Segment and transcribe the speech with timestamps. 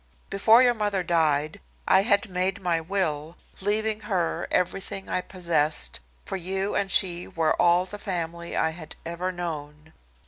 [0.31, 6.37] Before your mother died, I had made my will, leaving her everything I possessed, for
[6.37, 9.93] you and she were all the family I had ever known.